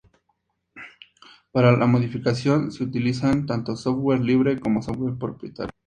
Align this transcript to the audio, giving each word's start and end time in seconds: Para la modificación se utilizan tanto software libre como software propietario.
Para 1.51 1.77
la 1.77 1.85
modificación 1.85 2.71
se 2.71 2.83
utilizan 2.83 3.45
tanto 3.45 3.75
software 3.75 4.21
libre 4.21 4.59
como 4.59 4.81
software 4.81 5.15
propietario. 5.15 5.69